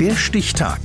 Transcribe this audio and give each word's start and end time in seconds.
Der 0.00 0.14
Stichtag. 0.14 0.78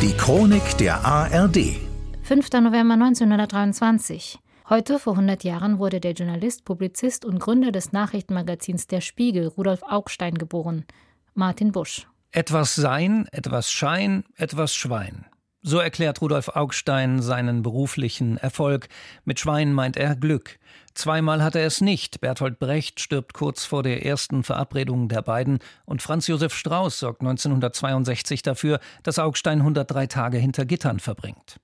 Die 0.00 0.16
Chronik 0.16 0.78
der 0.78 1.04
ARD. 1.04 1.76
5. 2.22 2.50
November 2.62 2.94
1923. 2.94 4.38
Heute, 4.70 4.98
vor 4.98 5.12
100 5.12 5.44
Jahren, 5.44 5.78
wurde 5.78 6.00
der 6.00 6.12
Journalist, 6.12 6.64
Publizist 6.64 7.26
und 7.26 7.40
Gründer 7.40 7.72
des 7.72 7.92
Nachrichtenmagazins 7.92 8.86
Der 8.86 9.02
Spiegel, 9.02 9.48
Rudolf 9.48 9.82
Augstein, 9.82 10.38
geboren. 10.38 10.86
Martin 11.34 11.72
Busch. 11.72 12.06
Etwas 12.32 12.74
Sein, 12.74 13.28
etwas 13.30 13.70
Schein, 13.70 14.24
etwas 14.36 14.74
Schwein. 14.74 15.26
So 15.66 15.78
erklärt 15.78 16.20
Rudolf 16.20 16.48
Augstein 16.48 17.22
seinen 17.22 17.62
beruflichen 17.62 18.36
Erfolg. 18.36 18.88
Mit 19.24 19.40
Schwein 19.40 19.72
meint 19.72 19.96
er 19.96 20.14
Glück. 20.14 20.58
Zweimal 20.92 21.42
hat 21.42 21.54
er 21.54 21.64
es 21.64 21.80
nicht. 21.80 22.20
Bertolt 22.20 22.58
Brecht 22.58 23.00
stirbt 23.00 23.32
kurz 23.32 23.64
vor 23.64 23.82
der 23.82 24.04
ersten 24.04 24.42
Verabredung 24.44 25.08
der 25.08 25.22
beiden 25.22 25.60
und 25.86 26.02
Franz 26.02 26.26
Josef 26.26 26.54
Strauß 26.54 26.98
sorgt 26.98 27.22
1962 27.22 28.42
dafür, 28.42 28.78
dass 29.04 29.18
Augstein 29.18 29.60
103 29.60 30.06
Tage 30.06 30.36
hinter 30.36 30.66
Gittern 30.66 31.00
verbringt. 31.00 31.58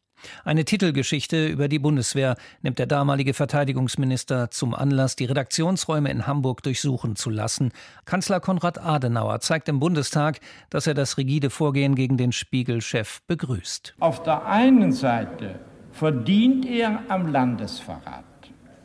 Eine 0.45 0.65
Titelgeschichte 0.65 1.47
über 1.47 1.69
die 1.69 1.79
Bundeswehr 1.79 2.37
nimmt 2.63 2.79
der 2.79 2.87
damalige 2.87 3.35
Verteidigungsminister 3.35 4.51
zum 4.51 4.75
Anlass, 4.75 5.17
die 5.17 5.25
Redaktionsräume 5.25 6.11
in 6.11 6.27
Hamburg 6.27 6.63
durchsuchen 6.63 7.17
zu 7.17 7.31
lassen. 7.31 7.73
Kanzler 8.05 8.41
Konrad 8.41 8.79
Adenauer 8.79 9.41
zeigt 9.41 9.69
im 9.69 9.81
Bundestag, 9.81 10.41
dass 10.71 10.87
er 10.87 10.95
das 10.95 11.19
rigide 11.19 11.51
Vorgehen 11.51 11.95
gegen 11.95 12.17
den 12.17 12.33
Spiegelchef 12.33 13.23
begrüßt. 13.27 13.95
Auf 14.01 14.23
der 14.23 14.47
einen 14.47 14.93
Seite 14.93 15.61
verdient 15.93 16.67
er 16.67 17.01
am 17.09 17.27
Landesverrat. 17.27 18.25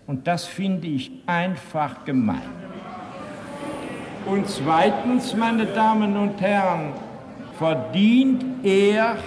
Und 0.08 0.28
das 0.28 0.46
finde 0.46 0.88
ich 0.88 1.12
einfach 1.26 2.06
gemein. 2.06 2.42
Und 4.26 4.48
zweitens, 4.48 5.36
meine 5.36 5.66
Damen 5.66 6.18
und 6.18 6.42
Herren, 6.42 6.94
verdient 7.58 8.44
er 8.64 9.18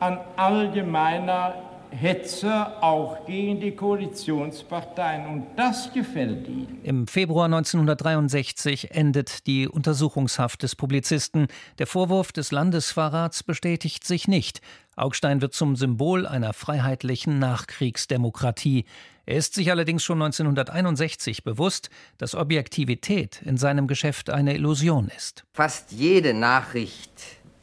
an 0.00 0.18
allgemeiner 0.36 1.54
Hetze 1.90 2.82
auch 2.82 3.24
gegen 3.26 3.60
die 3.60 3.72
Koalitionsparteien. 3.72 5.26
Und 5.26 5.46
das 5.56 5.92
gefällt 5.92 6.46
Ihnen. 6.46 6.80
Im 6.82 7.06
Februar 7.06 7.46
1963 7.46 8.90
endet 8.90 9.46
die 9.46 9.68
Untersuchungshaft 9.68 10.62
des 10.62 10.76
Publizisten. 10.76 11.48
Der 11.78 11.86
Vorwurf 11.86 12.32
des 12.32 12.52
Landesverrats 12.52 13.42
bestätigt 13.42 14.06
sich 14.06 14.28
nicht. 14.28 14.60
Augstein 14.96 15.40
wird 15.40 15.54
zum 15.54 15.76
Symbol 15.76 16.26
einer 16.26 16.52
freiheitlichen 16.52 17.38
Nachkriegsdemokratie. 17.38 18.84
Er 19.26 19.36
ist 19.36 19.54
sich 19.54 19.70
allerdings 19.70 20.02
schon 20.02 20.20
1961 20.20 21.44
bewusst, 21.44 21.90
dass 22.16 22.34
Objektivität 22.34 23.40
in 23.44 23.56
seinem 23.56 23.86
Geschäft 23.86 24.30
eine 24.30 24.54
Illusion 24.54 25.10
ist. 25.16 25.44
Fast 25.52 25.92
jede 25.92 26.34
Nachricht 26.34 27.12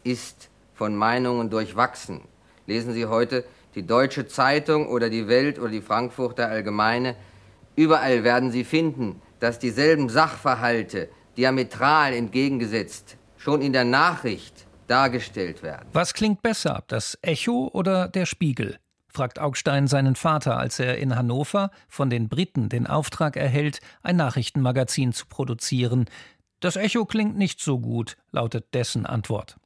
ist 0.03 0.49
von 0.75 0.95
Meinungen 0.95 1.49
durchwachsen. 1.49 2.21
Lesen 2.67 2.93
Sie 2.93 3.07
heute 3.07 3.43
die 3.73 3.85
Deutsche 3.85 4.27
Zeitung 4.27 4.87
oder 4.87 5.09
die 5.09 5.27
Welt 5.27 5.57
oder 5.59 5.69
die 5.69 5.81
Frankfurter 5.81 6.47
Allgemeine. 6.47 7.15
Überall 7.75 8.23
werden 8.23 8.51
Sie 8.51 8.63
finden, 8.63 9.21
dass 9.39 9.59
dieselben 9.59 10.09
Sachverhalte 10.09 11.09
diametral 11.37 12.13
entgegengesetzt 12.13 13.17
schon 13.37 13.61
in 13.61 13.73
der 13.73 13.85
Nachricht 13.85 14.65
dargestellt 14.87 15.61
werden. 15.61 15.87
Was 15.93 16.13
klingt 16.13 16.41
besser, 16.41 16.83
das 16.87 17.17
Echo 17.21 17.69
oder 17.73 18.07
der 18.07 18.25
Spiegel? 18.25 18.77
fragt 19.07 19.39
Augstein 19.39 19.87
seinen 19.87 20.15
Vater, 20.15 20.57
als 20.57 20.79
er 20.79 20.97
in 20.97 21.15
Hannover 21.15 21.71
von 21.87 22.09
den 22.09 22.27
Briten 22.27 22.67
den 22.69 22.85
Auftrag 22.85 23.37
erhält, 23.37 23.79
ein 24.03 24.17
Nachrichtenmagazin 24.17 25.13
zu 25.13 25.25
produzieren. 25.27 26.05
Das 26.59 26.75
Echo 26.75 27.05
klingt 27.05 27.37
nicht 27.37 27.61
so 27.61 27.79
gut, 27.79 28.17
lautet 28.31 28.73
dessen 28.73 29.05
Antwort. 29.05 29.57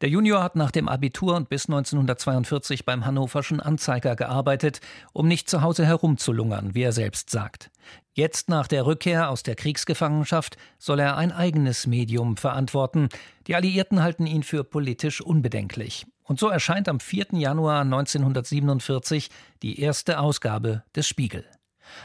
Der 0.00 0.08
Junior 0.08 0.42
hat 0.42 0.56
nach 0.56 0.70
dem 0.70 0.88
Abitur 0.88 1.36
und 1.36 1.48
bis 1.48 1.66
1942 1.66 2.84
beim 2.84 3.04
Hannoverschen 3.06 3.60
Anzeiger 3.60 4.16
gearbeitet, 4.16 4.80
um 5.12 5.28
nicht 5.28 5.48
zu 5.48 5.62
Hause 5.62 5.86
herumzulungern, 5.86 6.74
wie 6.74 6.82
er 6.82 6.92
selbst 6.92 7.30
sagt. 7.30 7.70
Jetzt 8.12 8.48
nach 8.48 8.66
der 8.66 8.84
Rückkehr 8.84 9.30
aus 9.30 9.42
der 9.42 9.54
Kriegsgefangenschaft 9.54 10.56
soll 10.78 11.00
er 11.00 11.16
ein 11.16 11.32
eigenes 11.32 11.86
Medium 11.86 12.36
verantworten. 12.36 13.08
Die 13.46 13.54
Alliierten 13.54 14.02
halten 14.02 14.26
ihn 14.26 14.42
für 14.42 14.64
politisch 14.64 15.20
unbedenklich. 15.20 16.06
Und 16.24 16.38
so 16.38 16.48
erscheint 16.48 16.88
am 16.88 17.00
4. 17.00 17.28
Januar 17.32 17.82
1947 17.82 19.30
die 19.62 19.80
erste 19.80 20.18
Ausgabe 20.18 20.82
des 20.94 21.06
Spiegel. 21.06 21.44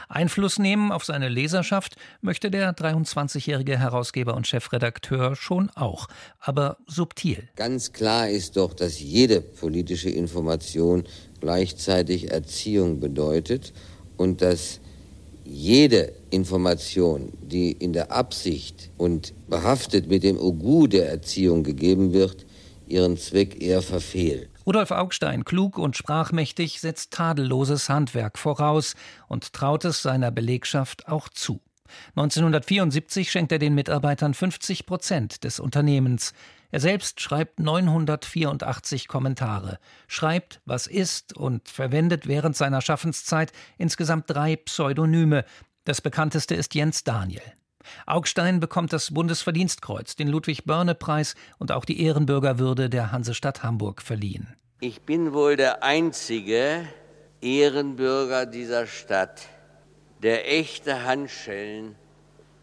Einfluss 0.08 0.58
nehmen 0.58 0.92
auf 0.92 1.04
seine 1.04 1.28
Leserschaft 1.28 1.96
möchte 2.20 2.50
der 2.50 2.74
23-jährige 2.74 3.78
Herausgeber 3.78 4.34
und 4.34 4.46
Chefredakteur 4.46 5.36
schon 5.36 5.70
auch, 5.70 6.08
aber 6.40 6.78
subtil. 6.86 7.48
Ganz 7.56 7.92
klar 7.92 8.28
ist 8.28 8.56
doch, 8.56 8.74
dass 8.74 9.00
jede 9.00 9.40
politische 9.40 10.10
Information 10.10 11.04
gleichzeitig 11.40 12.30
Erziehung 12.30 13.00
bedeutet 13.00 13.72
und 14.16 14.42
dass 14.42 14.80
jede 15.44 16.12
Information, 16.30 17.32
die 17.42 17.72
in 17.72 17.92
der 17.92 18.10
Absicht 18.10 18.90
und 18.96 19.34
behaftet 19.48 20.08
mit 20.08 20.22
dem 20.22 20.38
Ogu 20.38 20.86
der 20.86 21.08
Erziehung 21.08 21.62
gegeben 21.62 22.12
wird, 22.12 22.46
ihren 22.86 23.16
Zweck 23.18 23.62
eher 23.62 23.82
verfehlt. 23.82 24.48
Rudolf 24.66 24.90
Augstein, 24.90 25.44
klug 25.44 25.78
und 25.78 25.96
sprachmächtig, 25.96 26.80
setzt 26.80 27.12
tadelloses 27.12 27.88
Handwerk 27.88 28.38
voraus 28.38 28.94
und 29.28 29.52
traut 29.52 29.84
es 29.84 30.02
seiner 30.02 30.30
Belegschaft 30.30 31.08
auch 31.08 31.28
zu. 31.28 31.60
1974 32.16 33.30
schenkt 33.30 33.52
er 33.52 33.58
den 33.58 33.74
Mitarbeitern 33.74 34.34
50 34.34 34.86
Prozent 34.86 35.44
des 35.44 35.60
Unternehmens. 35.60 36.32
Er 36.70 36.80
selbst 36.80 37.20
schreibt 37.20 37.60
984 37.60 39.06
Kommentare, 39.06 39.78
schreibt, 40.08 40.60
was 40.64 40.86
ist 40.86 41.36
und 41.36 41.68
verwendet 41.68 42.26
während 42.26 42.56
seiner 42.56 42.80
Schaffenszeit 42.80 43.52
insgesamt 43.78 44.28
drei 44.28 44.56
Pseudonyme. 44.56 45.44
Das 45.84 46.00
bekannteste 46.00 46.54
ist 46.54 46.74
Jens 46.74 47.04
Daniel. 47.04 47.42
Augstein 48.06 48.60
bekommt 48.60 48.92
das 48.92 49.12
Bundesverdienstkreuz, 49.12 50.16
den 50.16 50.28
Ludwig-Börne-Preis 50.28 51.34
und 51.58 51.72
auch 51.72 51.84
die 51.84 52.02
Ehrenbürgerwürde 52.02 52.90
der 52.90 53.12
Hansestadt 53.12 53.62
Hamburg 53.62 54.02
verliehen. 54.02 54.54
Ich 54.80 55.02
bin 55.02 55.32
wohl 55.32 55.56
der 55.56 55.82
einzige 55.82 56.86
Ehrenbürger 57.40 58.46
dieser 58.46 58.86
Stadt, 58.86 59.48
der 60.22 60.50
echte 60.50 61.04
Handschellen 61.04 61.94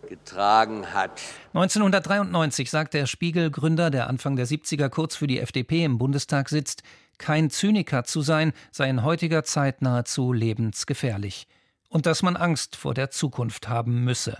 getragen 0.08 0.94
hat. 0.94 1.22
1993 1.53 2.70
sagt 2.70 2.94
der 2.94 3.06
Spiegel-Gründer, 3.06 3.90
der 3.90 4.08
Anfang 4.08 4.36
der 4.36 4.48
70er 4.48 4.90
kurz 4.90 5.16
für 5.16 5.28
die 5.28 5.40
FDP 5.40 5.84
im 5.84 5.98
Bundestag 5.98 6.50
sitzt, 6.50 6.84
kein 7.18 7.50
Zyniker 7.50 8.03
zu 8.03 8.22
sein, 8.22 8.52
sei 8.72 8.90
in 8.90 9.03
heutiger 9.03 9.44
Zeit 9.44 9.82
nahezu 9.82 10.34
lebensgefährlich. 10.34 11.48
Und 11.90 12.06
dass 12.06 12.24
man 12.24 12.36
Angst 12.36 12.76
vor 12.76 12.94
der 12.94 13.12
Zukunft 13.12 13.68
haben 13.68 14.03
müsse. 14.03 14.38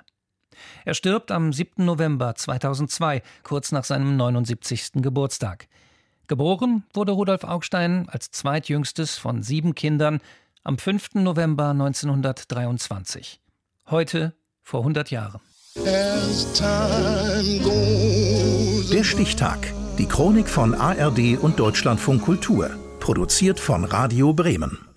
Er 0.86 0.94
stirbt 0.94 1.32
am 1.32 1.54
7. 1.54 1.86
November 1.86 2.36
2002, 2.36 3.22
kurz 3.44 3.72
nach 3.72 3.84
seinem 3.84 4.18
79. 4.18 4.92
Geburtstag. 4.96 5.68
Geboren 6.28 6.84
wurde 6.94 7.12
Rudolf 7.12 7.44
Augstein 7.44 8.08
als 8.10 8.32
zweitjüngstes 8.32 9.18
von 9.18 9.44
sieben 9.44 9.76
Kindern 9.76 10.22
am 10.64 10.78
5. 10.78 11.16
November 11.16 11.70
1923. 11.72 13.42
Heute 13.90 14.34
vor 14.62 14.82
100 14.82 15.12
Jahren. 15.12 15.42
Der 18.94 19.04
Stichtag. 19.04 19.74
Die 19.98 20.06
Chronik 20.06 20.48
von 20.50 20.74
ARD 20.74 21.38
und 21.40 21.60
Deutschlandfunk 21.60 22.22
Kultur. 22.22 22.70
Produziert 23.00 23.60
von 23.60 23.84
Radio 23.84 24.34
Bremen. 24.34 24.91